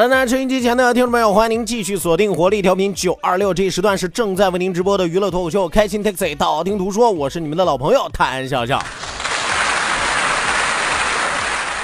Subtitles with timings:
[0.00, 8.82] 好的，那收音机前的听众朋友，欢迎您继续锁定活力调频九二六，这一时段是正在为您直播的娱乐脱口秀《开心 Taxi》，道听途说，我是你们的老朋友谭笑笑。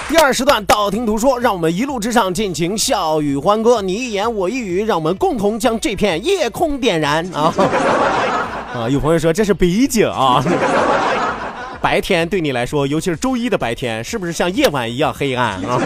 [0.09, 7.53] 第二时段道听途说，让我们一路之上尽情笑语欢歌，你一言我一语，让我们共同将这片夜空点燃啊！
[8.73, 10.43] 啊，有朋友说这是北京啊，
[11.83, 15.79] 白天对你来说，尤其是周一的白天，是不是像夜晚一样黑暗啊？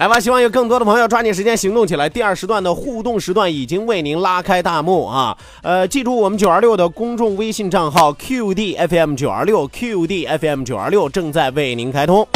[0.00, 2.08] 来吧，希望有更多的朋友抓紧时间行动起来。
[2.08, 5.36] 第二时段的互动时段已经为您拉开大幕啊！
[5.62, 12.26] 呃，记住我们九二六的公众微信账号 QDFM 九二六 QDFM 九二六正在为您开通。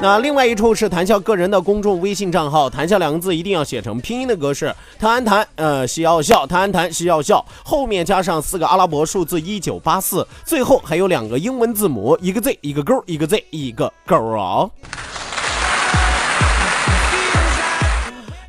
[0.00, 14.70] 那另外一处是谈笑个人的公众微信账号，谈笑两个字一定要写成拼音的格式，谈安谈，呃，西要笑，谈安谈，西要笑，后面加上四个阿拉伯数字一九八四，最后还有两个英文字母，一个 Z 一个勾，一个 Z 一个勾哦。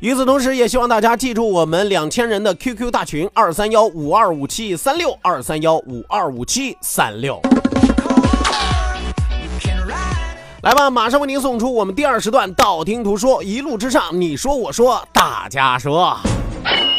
[0.02, 7.40] 与此同时，也希望大家记住我们两千人的 QQ 大群二三幺五二五七三六二三幺五二五七三六。
[10.64, 16.18] 来吧，马上为您送出我们第二时段道听途说，一路之上你说我说大家说。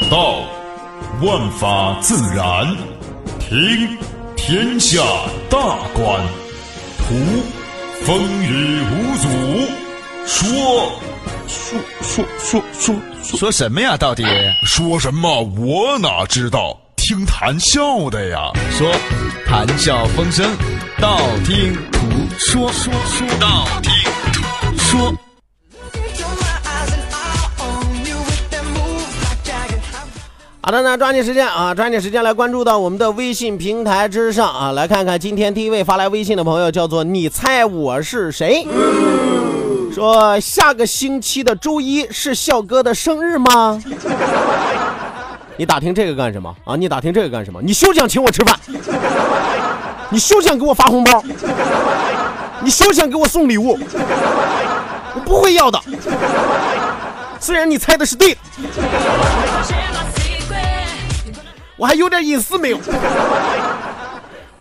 [0.10, 0.36] 道，
[1.22, 2.66] 万法自然；
[3.38, 3.98] 听，
[4.38, 5.04] 天下
[5.50, 5.60] 大
[5.94, 6.22] 观；
[7.00, 7.14] 图，
[8.06, 9.28] 风雨无阻；
[10.26, 10.90] 说，
[11.54, 13.96] 说说说说说什么呀？
[13.96, 14.24] 到底
[14.66, 15.44] 说什么？
[15.56, 16.76] 我哪知道？
[16.96, 18.52] 听谈笑的呀。
[18.72, 18.92] 说，
[19.46, 20.50] 谈笑风生，
[21.00, 22.00] 道听途
[22.40, 23.92] 说，说说道听
[24.34, 24.42] 途
[24.80, 25.14] 说。
[30.62, 38.66] 好的，那抓紧时间啊，抓紧时间来关注到我们的微信平台之上啊，来看看今天第一位发来微信的朋友叫做你猜我是谁？
[39.94, 43.80] 说下个星期的周一是笑哥的生日吗？
[45.56, 46.76] 你打听这个干什么啊？
[46.76, 47.62] 你打听这个干什么？
[47.62, 48.60] 你休想请我吃饭，
[50.10, 51.24] 你休想给我发红包，
[52.62, 53.78] 你休想给我送礼物，
[55.14, 55.80] 我不会要的。
[57.40, 58.36] 虽然你猜的是对。
[61.76, 62.80] 我还有点隐私没有？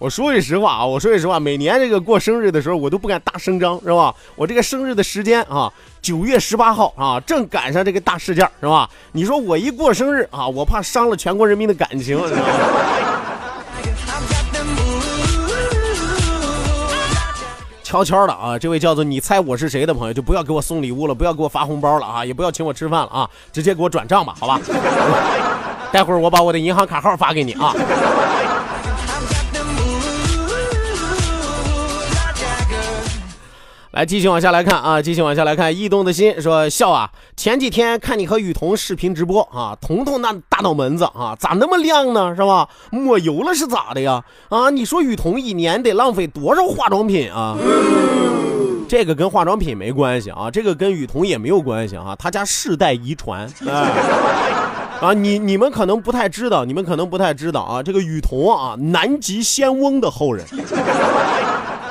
[0.03, 4.13] 我说句实话啊，我说句实话，每年这个过生日的时候，我都不敢大声张，是吧？
[4.35, 8.91] 我这个生日的时间啊，九月十八号啊，正赶上这个大事件，是吧？
[9.13, 12.45] 你说我一过生日啊，我怕伤了全国人民的感情，知道吗？
[17.85, 24.61] 悄悄的啊，这位叫做你猜我是谁的朋友，就不要给我送礼物了，不要给我发红包了啊，也不要请我吃饭了啊，直接给我转账吧，好吧？
[25.93, 27.73] 待会儿我把我的银行卡号发给你啊。
[33.93, 35.77] 来，继续往下来看啊，继续往下来看。
[35.77, 42.35] 异动的心说笑啊，前几天看你和雨桐视频直播啊，彤彤那大脑门子啊，咋那么亮呢？
[42.35, 42.67] 是吧？
[42.91, 44.25] 抹油了是咋的呀？
[44.49, 47.55] 啊，你说雨桐一年得浪费多少化妆品啊？
[48.89, 53.47] 这个跟化妆品没关系啊，这个跟雨桐也没有关系啊，他家世代遗传。
[53.69, 53.91] 哎
[55.03, 60.47] 啊，你你们可能不太知道，你们可能不太知道啊，这个雨桐啊，南极仙翁的后人。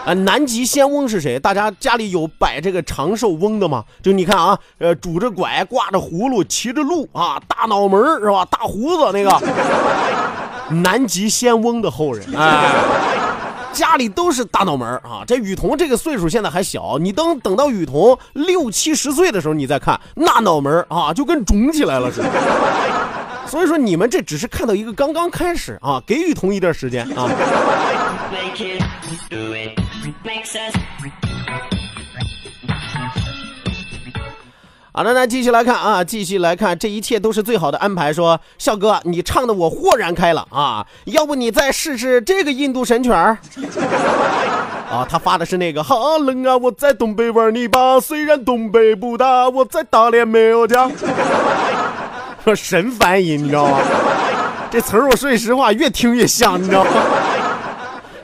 [0.06, 1.40] 啊，南极仙翁是谁？
[1.40, 3.84] 大家家里有摆这个长寿翁的吗？
[4.02, 8.44] 就你看啊，呃，拄着拐，挂着葫芦，骑着鹿啊，大脑门是吧？
[8.46, 9.42] 大胡子那个，
[10.82, 12.72] 南极仙翁的后人，哎，
[13.72, 15.24] 家里都是大脑门啊。
[15.28, 22.30] 这雨桐这个岁数现在还小，你等等到雨桐六七十岁的时候，你再看那脑门啊，就跟肿起来了似的。
[23.52, 27.28] 所以说你们这只是看到一个刚刚开始啊，给予同一段时间啊。
[34.94, 38.14] 好的，那继续来看啊，继续来看，这一切都是最好的安排。
[38.14, 43.38] 说笑哥，你唱的我豁然开朗啊，要不你再试试这个印度神曲儿？
[44.90, 50.90] 啊，他发的是那个好冷啊，我在东北玩泥巴，虽然东北不大，我在大连没有家。
[52.44, 53.78] 说神翻译，你知道吗？
[54.70, 56.90] 这词儿我说句实话，越听越像，你知道吗？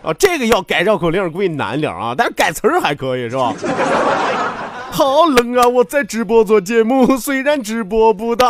[0.03, 3.53] 啊，这个要改绕口令估计难点啊，但是改词儿还可以，是吧？
[4.89, 5.67] 好冷啊！
[5.67, 8.49] 我在直播做节目，虽然直播不大，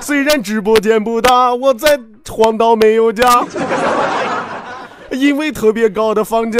[0.00, 1.98] 虽然直播间不大，我在
[2.28, 3.42] 荒岛没有家，
[5.12, 6.58] 因为特别高的房价。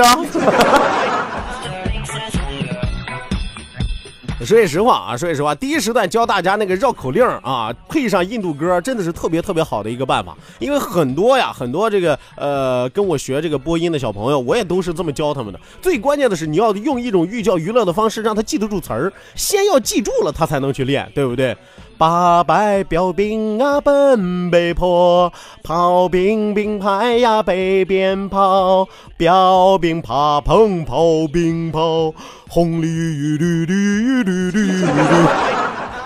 [4.46, 10.36] 说句实话啊，说句实话，第一时段教大家那个绕口令啊，配上印度歌，真的是特别特别好的一个办法。
[10.60, 15.58] 因为很多呀，很多这个呃跟我学这个播音的小朋友，我也都是这么教他们的。
[15.82, 19.12] 最关键的是，你要用一种寓教于乐的方式，让他记得住词儿。
[19.34, 21.56] 先要记住了，他才能去练，对不对？
[21.98, 25.32] 八百标兵啊奔北坡，
[25.62, 32.12] 炮兵并排呀北边跑，标兵怕碰炮兵炮，
[32.48, 34.86] 红绿绿绿绿绿绿绿。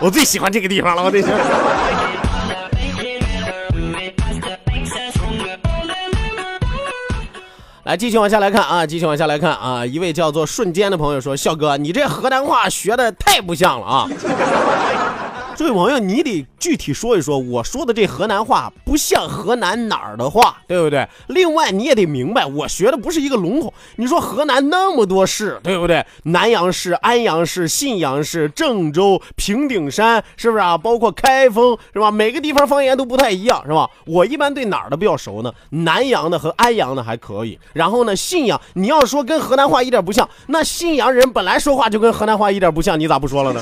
[0.01, 1.41] 我最喜欢这个地方了，我最喜欢。
[7.83, 14.09] 来，继续往下来看啊，继续往下来看啊，一位叫做瞬间的朋友说：“笑哥，你这河南话学的太不像了啊。”
[15.61, 21.07] 这位朋友，你得具体说一说，我说的这河南话不像河南哪儿的话，对不对？
[21.27, 23.71] 另外，你也得明白，我学的不是一个笼统。
[23.97, 26.03] 你说河南那么多市，对不对？
[26.23, 30.79] 南阳市、安阳市、信阳市、郑州、平顶山，是不是啊？
[30.79, 32.11] 包括开封，是吧？
[32.11, 33.87] 每个地方方言都不太一样，是吧？
[34.07, 35.53] 我一般对哪儿的比较熟呢？
[35.69, 37.59] 南阳的和安阳的还可以。
[37.75, 43.61] 然后呢，信阳，你要说跟河南话一点不像，那信阳人本来说话就跟河南话一点不像，你咋不说了呢？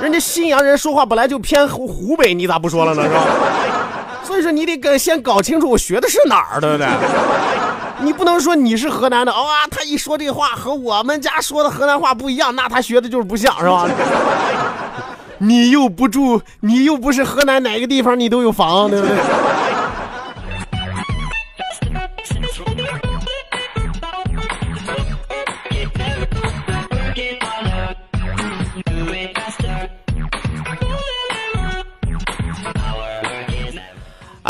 [0.00, 3.02] 人家信阳人说话本来就偏湖湖北，你咋不说了呢？
[3.02, 3.24] 是吧？
[4.24, 6.86] 所以说你得跟先搞清楚我学的是哪儿，对不对？
[8.02, 13.86] 你不能说你是河南的，哇，他一说这话和我们家说的河南话不一样，那他学的就是不像，是吧？
[15.38, 19.16] 你又不住，你又不是河南哪个地方，你都有房，对不对？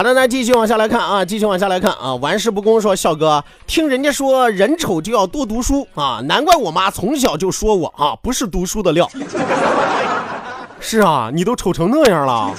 [0.01, 2.15] 好的，那继续往下来看啊，继续往下来看啊。
[2.15, 9.07] 玩世不恭说，笑哥，听人家说人丑就要多读书啊，难怪我妈从小就说我啊不是读书的料。
[10.81, 12.51] 是啊，你都丑成那样了，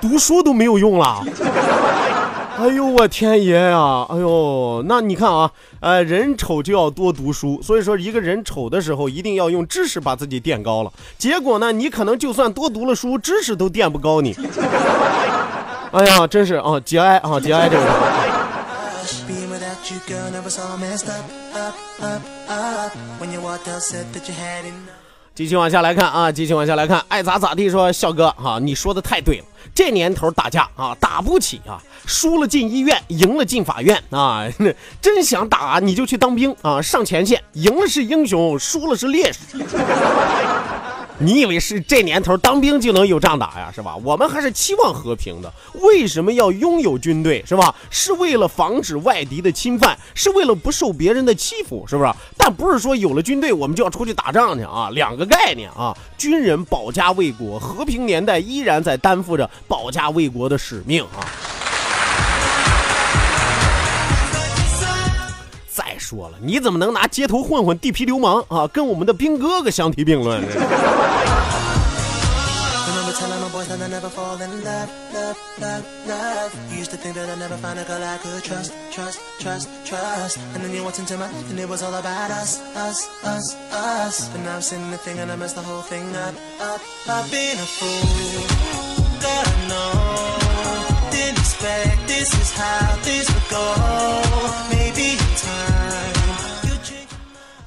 [0.00, 1.22] 读书都没有用了。
[2.58, 4.06] 哎呦我天爷呀！
[4.08, 5.50] 哎呦，那你看啊，
[5.80, 10.90] 呃，人丑就要多读书，所以说一个人丑的时候一定要用知识把自己垫高了。
[11.18, 14.34] 结果呢，你可能就算多读了书，知识都垫不高你。
[15.90, 17.84] 哎呀，真是啊，节哀啊，节哀这个。
[25.34, 27.70] 继续往下来看啊，继续往下来看，爱咋咋地。
[27.70, 29.44] 说笑哥哈，你说的太对了，
[29.74, 34.44] 这年头打架啊，打不起啊，输了进医院，赢了进法院啊，
[35.00, 39.38] 真想打你就去当兵啊，上前线，赢了是英雄，输了是烈士。
[41.20, 43.72] 你以为是这年头当兵就能有仗打呀？
[43.74, 43.96] 是吧？
[44.04, 45.52] 我们还是期望和平的。
[45.74, 47.44] 为什么要拥有军队？
[47.46, 47.74] 是吧？
[47.90, 52.12] 是为了防止外敌的侵犯，是为了不受别人的欺负，是不是？
[52.36, 55.96] 但不是说有了军队我们就要出去打仗去啊，两个概念啊。
[56.16, 61.26] 军人保家卫国，和平年代依然在担负着保家卫国的使命啊。
[65.78, 70.42] 再说了，你怎么能拿街头混混、地痞流氓啊，跟我们的兵哥哥相提并论？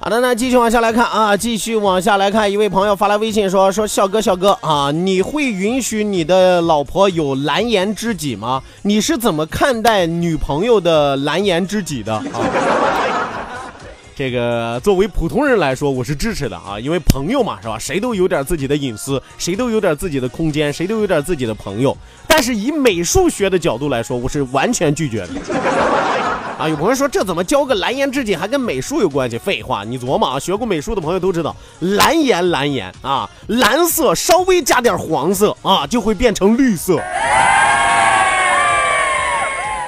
[0.04, 8.60] 好的，那继续往下来看啊，继续往下来看，一位朋友发来微信说：“说笑哥，笑哥啊，你会允许你的老婆有蓝颜知己吗？
[8.82, 12.24] 你是怎么看待女朋友的蓝颜知己的啊？”
[14.16, 17.78] 这个作为普通人来说，我是支持的啊，因为朋友嘛，是吧？
[17.78, 21.96] 谁都有点自己的隐私，谁都有点自己的空间，谁都有点自己的朋友。
[22.26, 25.28] 但是以美术学的角度来说，我是完全拒绝的。
[26.58, 29.36] 啊，有朋友说这怎么教个蓝颜知己还跟美术有关系？
[29.36, 37.00] 废话，你琢磨啊，学过美术的朋友都知道，蓝颜蓝颜啊，蓝色稍微加点黄色啊，就会变成绿色。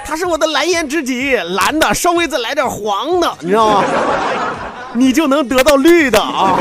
[0.05, 3.85] 他是我的蓝颜知己，蓝的稍微再来点黄的，你知道吗？
[4.95, 6.57] 你就能得到绿的啊！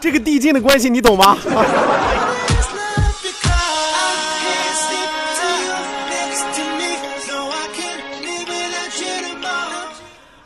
[0.00, 1.36] 这个递进的关系你懂吗？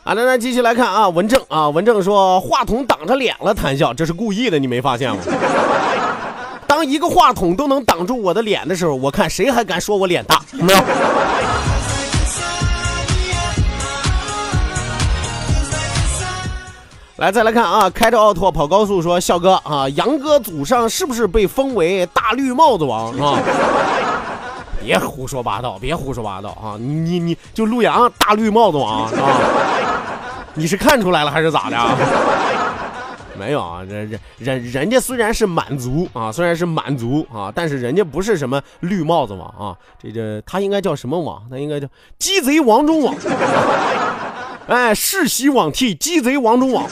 [0.09, 5.21] 好的，那继续来看啊，文正啊，文正说话筒挡着脸了，谈笑，这是故意的，你没发现吗？
[6.65, 10.41] 当一个话筒都能挡住我的脸的时候，我看谁还敢说我脸大？
[10.53, 10.79] 没有。
[17.17, 23.37] 来，再来看啊，开着奥拓跑高速说，笑哥啊，杨哥祖上是不是被封为大绿帽子王啊？
[24.89, 26.73] 别胡说八道，别胡说八道啊！
[26.79, 29.11] 你你就陆阳大绿帽子王啊？
[30.55, 31.95] 你是看出来了还是咋的啊？
[33.37, 41.39] 没有啊，人人人人家虽然是满族啊，虽然是满族啊，但是人家不是什么绿帽子王啊，这这他应该叫什么王？
[41.51, 43.13] 他应该叫鸡贼王中王。
[44.65, 46.83] 哎，世袭罔替，鸡贼王中王。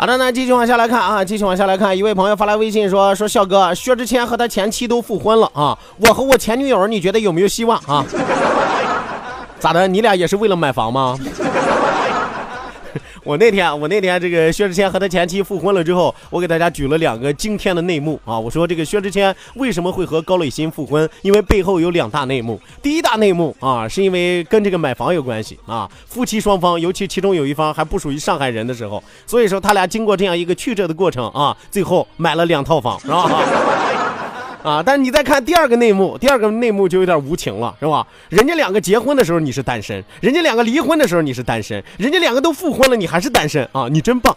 [0.00, 8.02] 好的，那继续往下来看啊，继续往下来看，一位朋友发来微信说：“说笑哥，薛之谦和他前妻都复婚了啊，我和我前女友，你觉得有没有希望啊？
[9.58, 9.86] 咋的？
[9.86, 11.18] 你俩也是为了买房吗？”
[13.30, 18.36] 我那天，我那天这个薛之谦和他前妻复婚了之后，我给大家举了两个惊天的内幕啊！
[18.36, 21.08] 我说这个薛之谦为什么会和高磊鑫复婚？
[21.22, 22.60] 因为背后有两大内幕。
[22.82, 25.88] 第一大内幕啊，是因为跟这个买房有关系啊。
[26.08, 33.30] 夫妻双方，尤其其中有一方还不属于上海人的时候，所以说他俩经过这样一个曲折的过程啊，最后买了两套房，是吧？
[34.62, 34.82] 啊！
[34.84, 38.06] 但是你再看第二个内幕，第二个内幕就有点无情了，是吧？
[38.28, 43.86] 人家两个结婚的时候你是单身，人家两个离婚的时候你是单身，人家两个都复婚了你还是单身啊！
[43.90, 44.36] 你真棒。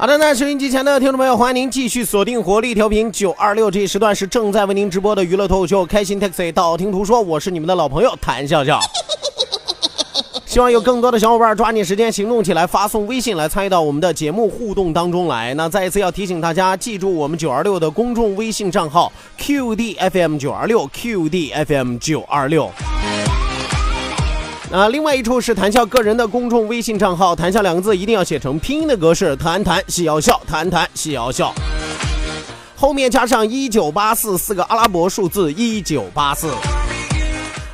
[0.00, 8.80] 好的，那收音机前的听众朋友，欢迎您继续锁定活力调频九二六，这一时段是正在为您直播的娱乐脱口秀《开心 Taxi》，道听途说，我是你们的老朋友谭笑笑。
[10.46, 15.52] 希望有更多的小伙伴抓紧时间行动起来，发送微信来参与到我们的节目互动当中来。
[15.52, 22.70] 那再一次要提醒大家，记住我们九二六的公众微信账号 QDFM 九二六 QDFM 九二六。
[24.70, 31.52] 啊，另外一处是谈笑个人的公众微信账号，谈笑两个字一定要写成拼音的格式，谈谈喜要笑，谈谈喜要笑，
[32.76, 36.48] 后面加上一九八四四个阿拉伯数字一九八四，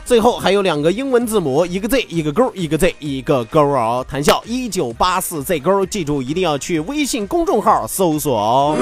[0.06, 4.02] 最后还有两个英文字母，一个 Z 一个勾，一个 Z 一个勾哦。
[4.08, 8.74] 谈笑一九八四 Z 勾，记住一定要去微信公众号搜索哦。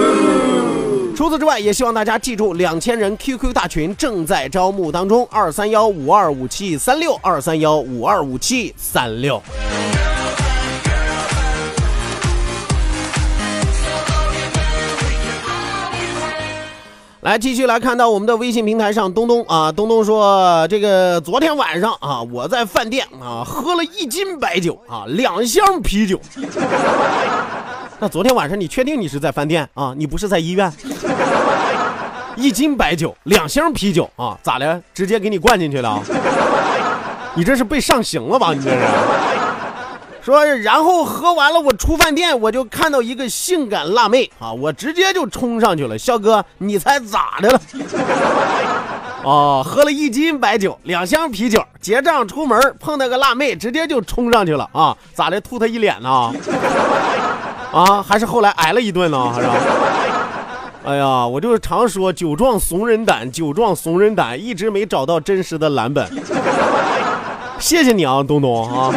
[1.16, 9.40] 除此之外，也希望大家记住，两千人 QQ 大群正在招募当中，二三幺五二五七三六二三幺五二五七三六。
[17.20, 26.20] 来，继续来看到我们的微信平台上，东东啊，东东说，这个昨天晚上啊，我在饭店啊喝了一斤白酒啊，两箱啤酒。
[28.04, 29.94] 那昨天晚上你确定你是在饭店啊？
[29.96, 30.70] 你不是在医院？
[32.36, 34.78] 一斤白酒，两箱啤酒啊，咋的？
[34.92, 35.98] 直接给你灌进去了？
[37.34, 38.52] 你这是被上刑了吧？
[38.52, 38.76] 你这是？
[40.20, 45.96] 说，然后喝完了，我出饭店，我就看到一个性感辣妹啊，我直接就冲上去了。
[45.96, 47.60] 肖哥，你猜咋的了？
[49.22, 54.94] 哦，喝了一斤白酒，两箱啤酒，结账出门碰到个辣妹，直接就冲上去了啊！
[55.14, 55.40] 咋的？
[55.40, 56.30] 吐他一脸呢？
[57.74, 59.30] 啊，还是后来挨了一顿呢？
[59.30, 59.48] 还 是？
[60.84, 66.06] 哎呀，我就是常说酒壮怂人胆，酒壮怂人胆，一直没找到真实的蓝本。
[67.58, 68.92] 谢谢你啊，东东啊！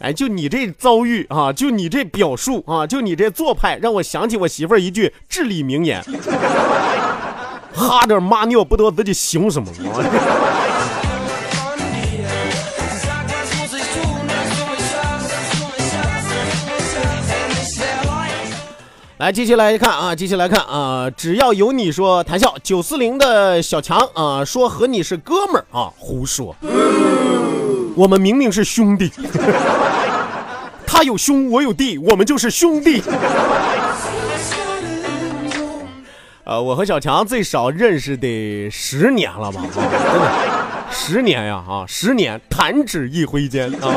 [0.00, 6.04] 哎，就你这遭遇啊，就你这表述啊，就你这做派，让我想起我媳妇儿一句至理名言：
[7.74, 9.68] 哈着妈尿不知道自己行什么。
[19.22, 21.08] 来，继续来看啊，继续来看啊！
[21.16, 26.56] 只要有你说谈笑，九四零的小强啊，说和你是哥们儿啊，胡说，
[27.94, 29.12] 我们明明是兄弟，
[30.84, 33.00] 他有兄，我有弟，我们就是兄弟。
[36.42, 39.60] 呃，我和小强最少认识得十年了吧？
[39.60, 40.32] 啊，真的，
[40.90, 41.62] 十年呀！
[41.68, 43.94] 啊，十年，弹指一挥间啊！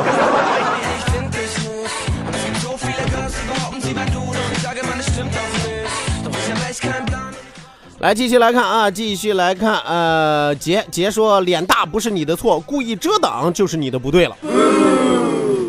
[7.98, 9.78] 来，继续来看啊，继续来看。
[9.80, 14.36] 呃，杰杰说脸大不是你的错，故意遮挡就是你的不对了。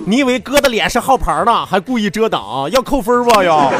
[0.05, 3.41] 你以为哥的脸是号牌呢，还故意遮挡，要扣分吧？
[3.43, 3.71] 要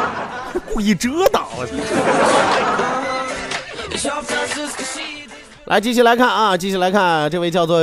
[0.72, 1.44] 故意遮挡。
[5.66, 7.78] 来，继续来看啊，继续来看，这位叫做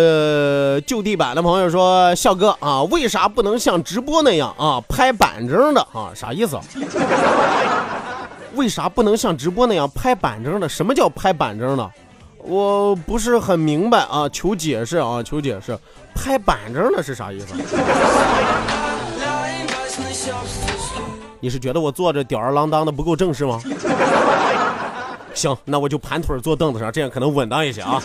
[0.82, 6.10] 就地板的朋友说：“笑哥啊，为啥不能像直播那样啊，拍板正的啊？
[6.16, 6.60] 啥意思？”
[8.60, 10.68] 为啥不能像直播那样拍板正的？
[10.68, 11.92] 什么叫拍板正的？
[12.40, 15.80] 我不是很明白啊，求解释啊，求解释。
[16.14, 17.56] 拍板正的是啥意思？
[21.40, 23.62] 你是觉得我坐着吊儿郎当的不够正式吗？
[25.34, 28.02] 行，那我就盘腿坐凳子上，这样可能稳当一些啊。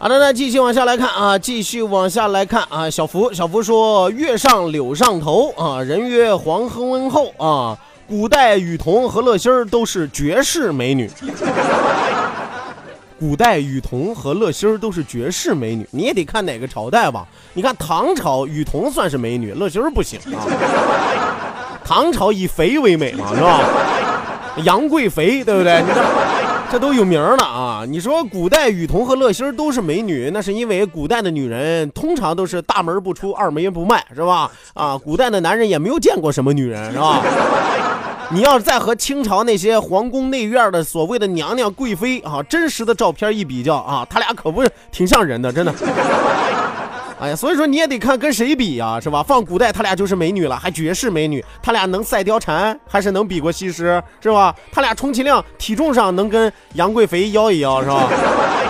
[0.00, 2.88] 好的，那继续往下来看啊，继续往下来看啊。
[2.88, 7.76] 小福，小福说：“月上柳上头啊，人约黄昏后啊。
[8.06, 11.10] 古代雨桐和乐心儿都是绝世美女。
[13.18, 17.26] 古代雨桐和乐心儿都是绝世美女，你也得看哪个朝代吧。
[17.52, 20.46] 你看唐朝雨桐算是美女，乐心儿不行啊。
[21.84, 23.60] 唐朝以肥为美嘛，是吧？
[24.62, 25.82] 杨贵妃，对不对？
[25.82, 26.00] 你这。”
[26.70, 27.84] 这都有名了啊！
[27.88, 34.50] 你说古代雨桐和乐心都是美女，那是因为古代的女人通常都是大门不出二门不迈，是吧？
[34.74, 37.22] 啊，古代的男人也没有见过什么女人，是吧？
[38.30, 45.72] 你要是再和清朝那些皇宫内院的所谓的娘娘贵妃啊，真实的照片一比较啊，他俩可不是挺像人的，真的。
[47.20, 49.22] 哎呀，所以说你也得看跟谁比呀，是吧？
[49.22, 51.44] 放古代他俩就是美女了，还绝世美女。
[51.60, 54.54] 他俩能赛貂蝉，还是能比过西施，是吧？
[54.70, 58.08] 他俩充其量体重上能跟杨贵妃腰一腰，是吧？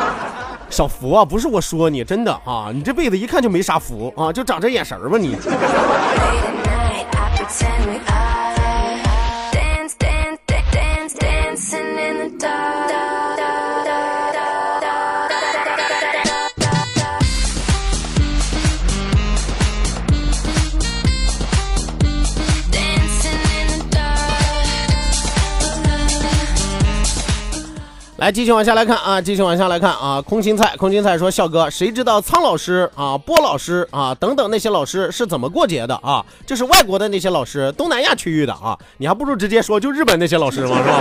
[0.71, 5.37] 小福啊，不是我说你，真的啊，你这辈子一看就没啥福啊，就长这眼神吧你。
[28.19, 30.21] 来，继续往下来看啊，继续往下来看啊。
[30.23, 36.25] 空心菜，空心菜说：“笑哥，谁知道苍老师啊、波老师啊等等那些老师是怎么过节的啊？
[36.45, 40.99] 这是外国的那些老师，东南亚区域的啊，你还不如直接说就日本那些老师嘛，是吧？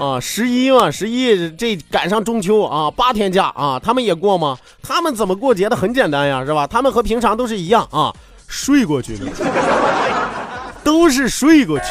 [0.02, 4.56] 啊，十一嘛，十一这赶上中秋啊，八天假啊，他们也过吗？
[4.82, 5.76] 他们怎么过节的？
[5.76, 6.66] 很简单呀，是吧？
[6.66, 8.10] 他们和平常都是一样啊，
[8.48, 9.26] 睡过去的，
[10.82, 11.84] 都是睡过去。”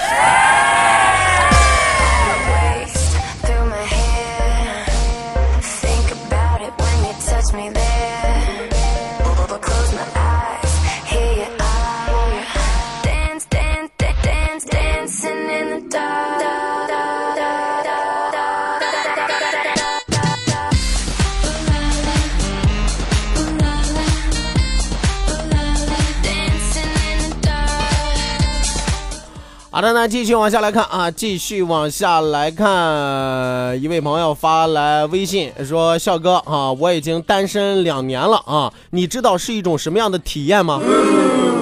[29.72, 40.82] 好的，那继续往下来看啊，继续往下来看，一位朋友发来微信说：“笑哥啊，我已经单身两年了啊，你知道是一种什么样的体验吗？”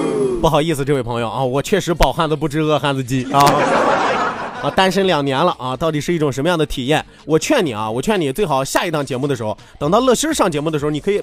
[0.40, 3.38] 不好意思，这位朋友啊，我确实饱汉子不知饿汉子饥啊
[4.62, 7.04] 啊，单身两年了啊，到底是一种什么样的体验？
[7.26, 11.22] 我劝你啊，我劝你最好下一档节目的时候，等到乐心上节目的时候，你可以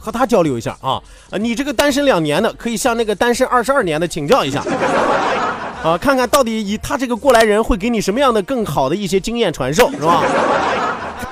[0.00, 0.98] 和他交流一下啊，
[1.30, 4.64] 啊，你这个单身两年的，可以向那个单身二十二年的请教一下。
[5.84, 10.22] 啊，看看到底以他这个过来人会给你什么样的更好的一些经验传授，是吧？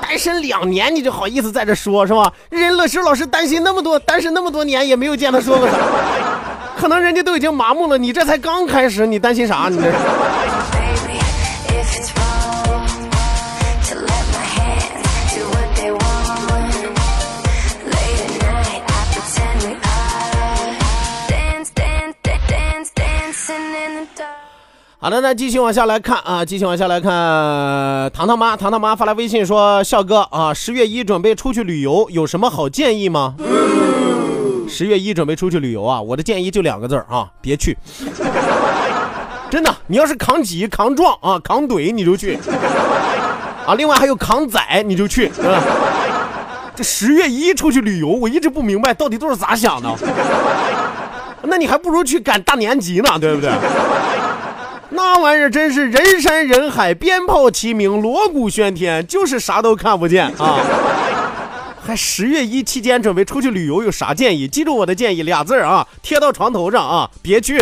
[0.00, 2.32] 单身两年你就好意思在这说，是吧？
[2.50, 5.74] 人乐师老师担心那么多，单身那么多年也没有见他说过啥，
[6.78, 9.68] 可能人家都已经麻木了，你这才刚开始，你担心啥？
[9.70, 9.92] 你这。
[25.08, 27.10] 好的，那继续往下来看啊，继续往下来看，
[28.10, 33.34] 糖糖妈，糖糖妈发来微信说：“笑哥啊，十月一准备出去旅游，有什么好建议吗？”
[34.68, 37.74] 十月一准备出去旅游啊，我的建议就两个字儿啊，别去。
[39.48, 42.38] 真的，你要是扛挤、扛撞啊、扛怼你就去
[43.64, 45.32] 啊，另外还有扛宰你就去。
[45.32, 45.58] 是吧
[46.76, 49.88] 这十月一出去旅游，我一直不明白到底都是咋想的。
[51.44, 53.50] 那你还不如去赶大年级呢，对不对？
[54.90, 60.58] 那玩意儿真是人山人海，鞭炮齐鸣，锣鼓喧天，就是啥都看不见啊！
[61.84, 64.48] 还十月一期间准备出去旅游，有啥建议？
[64.48, 67.58] 记住我的建议，俩字儿啊，贴到床头上啊，别去。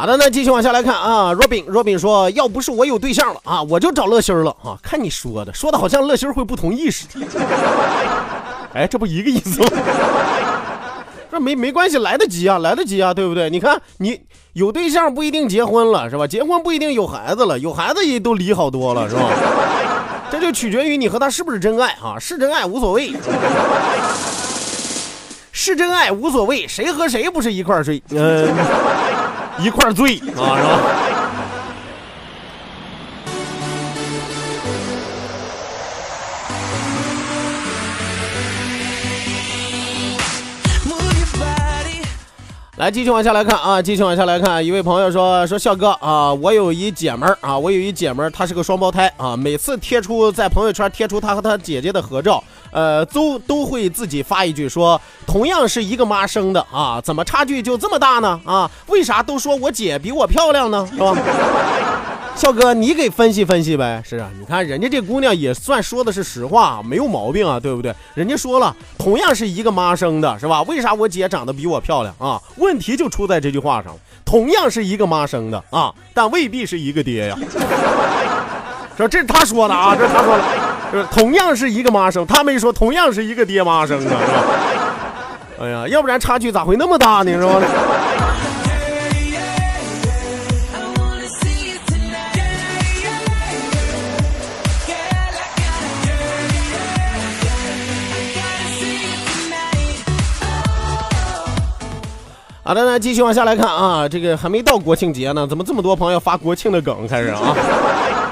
[0.00, 4.74] 好的，那继续往下来看啊，Robin Robin 说，要不是我有对象了啊，我就找乐心儿了啊。
[4.82, 7.26] 看你说的，说的好像乐心儿会不同意似的。
[8.72, 9.68] 哎，这不一个意思吗？
[11.30, 13.50] 这没没关系，来得及啊，来得及啊，对不对？
[13.50, 14.18] 你看你
[14.54, 16.26] 有对象不一定结婚了，是吧？
[16.26, 19.28] 结婚不一定有孩子了，有孩子也都离好多了，是吧？
[20.32, 23.12] 这就取决于你和他是不是真爱啊，是真爱无所谓，
[25.52, 28.02] 是真爱无所谓，谁和谁不是一块儿睡？
[28.08, 28.48] 嗯、
[29.58, 31.19] 一块儿醉啊，是吧？
[42.80, 58.40] 来，继续往下来看啊，继续往下来看，一位朋友说说笑哥啊，我有一姐们儿啊，我有一姐们儿，她是个双胞胎啊，每次贴出在朋友圈贴出她和她姐姐的合照，呃，都都会自己发一句说，同样是一个妈生的啊，怎么差距就这么大呢？
[58.46, 60.88] 啊，为啥都说我姐比我漂亮呢？
[60.90, 61.14] 是吧？
[62.34, 64.02] 笑哥，你给分析分析呗。
[64.04, 67.94] 是啊，你看人家这姑娘也算说的是实话，没有毛病啊，对不对？
[68.14, 70.62] 人家说了，同样是一个妈生的，是吧？
[70.68, 72.40] 为啥我姐长得比我漂亮啊？
[72.56, 77.36] 问题就出在这句话上了，同样是一个妈生的啊，但未必是一个爹呀。
[78.96, 80.44] 说这是他说的啊，这是他说的，
[80.92, 84.44] 就是同样是一个妈生，他没说同样是一个爹妈生的，是吧？
[85.60, 87.32] 哎呀，要不然差距咋会那么大呢？
[87.32, 87.60] 是吧？
[102.70, 107.56] 好的，那继续往下来看啊，这个还没到国庆节呢，怎么这么多朋友发国庆的梗开始啊？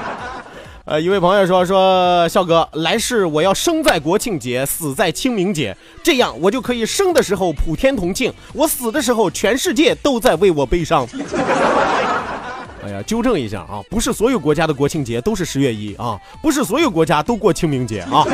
[0.87, 11.05] 呃，一位朋友说说笑哥，来世我要生在国庆节，死在清明节，这样我就可以生的时候普天同庆，我死的时候全世界都在为我悲伤。
[12.85, 18.25] 哎呀，纠正一下啊，不是所有国家的国庆节都是十月一啊，不是所有国家都过清明节啊。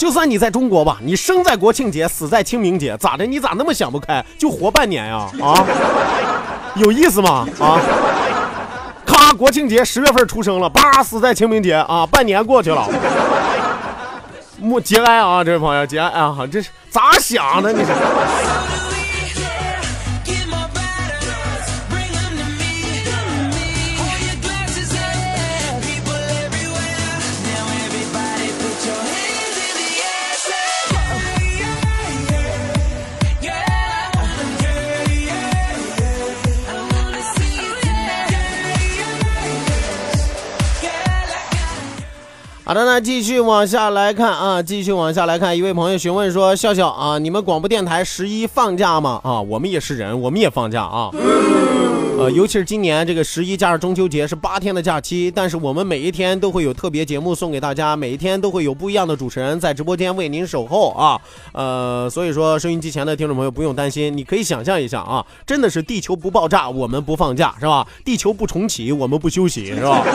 [0.00, 3.26] 就算你在中国吧，你生在国庆节，死在清明节，咋的？
[3.26, 5.28] 你咋那么想不开，就活半年呀？
[5.42, 5.62] 啊，
[6.76, 7.46] 有意思吗？
[7.60, 7.78] 啊，
[9.04, 12.88] 咔，国庆节十月份出生了，叭，死在清明节啊，半年过去了。
[14.58, 17.70] 莫节哀啊，这位朋友，节哀啊，这是咋想的？
[17.70, 17.90] 你是？
[42.70, 49.20] 好的，那继续往下来看啊，继续往下来看，一位朋友询问说：笑笑啊，你们广播电台十一放假吗？
[49.24, 51.10] 啊，我们也是人，我们也放假啊。
[52.16, 61.20] 呃，尤其是今年这个十一加上中秋节是八天的假期，但是我们每一天都会有特别节目送给大家，每一天都会有不一样的主持人在直播间为您守候啊。
[61.50, 67.84] 呃，所以说收音机前的听众朋友不用担心，你可以想象一下啊，真的是地球不爆炸，我们不放假是吧？
[68.04, 70.06] 地球不重启，我们不休息是吧？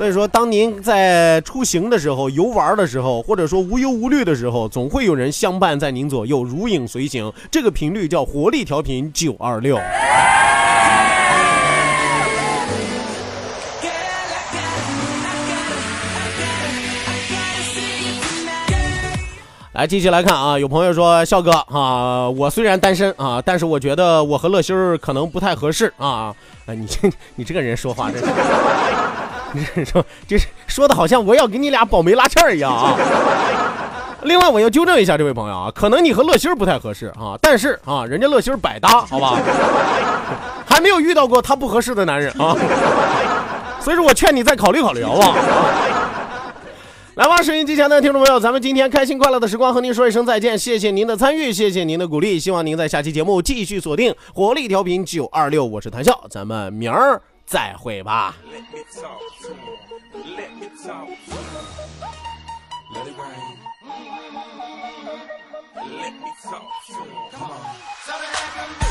[0.00, 7.30] 所以说，当您在出行的时候、游玩的时候，或者说无忧无虑的时候，总会有人相伴在您左右，如影随形。
[7.50, 9.76] 这个频率叫活力调频九二六。
[19.74, 26.34] 来，继续来看啊，有朋友说，笑哥啊，我虽然单身啊，但是我觉得我和乐心儿可能不太合适啊。
[26.64, 28.26] 哎，你这 你这个人说话真是。
[29.74, 30.36] 你说这
[30.66, 32.96] 说的好像我要给你俩保媒拉纤儿一样啊！
[34.22, 39.38] 另外，我要纠正一下这位朋友啊，可能你和乐心儿不太合适啊，但是啊，人家乐心儿百搭，好吧？
[40.66, 42.54] 还没有遇到过他不合适的男人啊，
[43.80, 45.34] 所以说我劝你再考虑考虑，好不好？
[47.14, 58.36] 来吧，收音机前的听众朋友，咱们今天开心快乐的时光和您说一声再见，谢谢您的参与，谢谢您的鼓励，希望您在下期节目继续锁定活力调频九二六，我是谭笑，咱们明儿再会吧。
[58.46, 59.74] Let me talk to him.
[60.36, 61.66] Let me talk to him.
[62.94, 63.58] Let it rain.
[65.98, 67.10] Let me talk to him.
[67.32, 68.89] Come on.